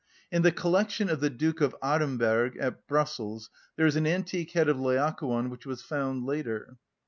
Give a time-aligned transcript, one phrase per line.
[0.31, 4.67] In the collection of the Duke of Aremberg at Brussels there is an antique head
[4.67, 6.77] of Laocoon which was found later.